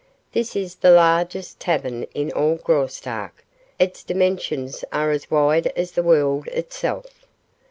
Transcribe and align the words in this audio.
This 0.31 0.55
is 0.55 0.77
the 0.77 0.89
largest 0.89 1.59
tavern 1.59 2.05
in 2.15 2.31
all 2.31 2.55
Graustark. 2.55 3.45
Its 3.77 4.03
dimensions 4.03 4.83
are 4.91 5.11
as 5.11 5.29
wide 5.29 5.67
as 5.75 5.91
the 5.91 6.01
world 6.01 6.47
itself." 6.47 7.27